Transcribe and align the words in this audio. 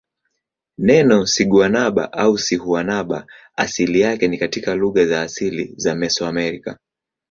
Neno 0.77 1.25
siguanaba 1.25 2.11
au 2.13 2.37
sihuanaba 2.37 3.25
asili 3.55 3.99
yake 4.01 4.27
ni 4.27 4.37
katika 4.37 4.75
lugha 4.75 5.05
za 5.05 5.21
asili 5.21 5.73
za 5.77 5.95
Mesoamerica. 5.95 6.77